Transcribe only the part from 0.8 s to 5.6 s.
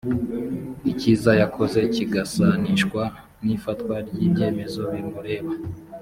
ikiza yakoze kigasanishwa n’ifatwa ry’ibyemezo bimureba